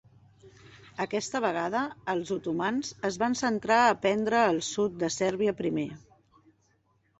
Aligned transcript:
Aquesta 1.03 1.41
vegada 1.45 1.81
els 2.13 2.31
otomans 2.37 2.89
es 3.11 3.21
van 3.25 3.37
centrar 3.43 3.79
a 3.83 3.93
prendre 4.07 4.41
el 4.55 4.61
sud 4.71 4.99
de 5.07 5.13
Sèrbia 5.21 5.57
primer. 5.63 5.89